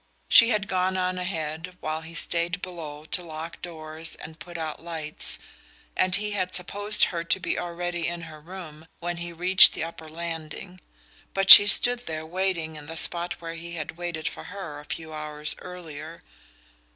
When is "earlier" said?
15.59-16.19